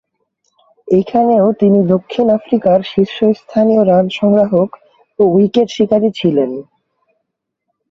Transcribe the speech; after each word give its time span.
এখানেও 0.87 1.45
তিনি 1.61 1.79
দক্ষিণ 1.93 2.25
আফ্রিকার 2.37 2.79
শীর্ষস্থানীয় 2.83 3.81
রান 3.85 4.05
সংগ্রাহক 4.19 4.69
ও 5.19 5.33
উইকেট 5.35 5.67
শিকারী 5.71 6.09
ছিলেন। 6.19 6.51